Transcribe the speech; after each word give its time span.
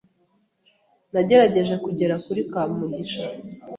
Nagerageje 1.13 1.75
kugera 1.85 2.15
kuri 2.25 2.41
Kamugisha. 2.51 3.23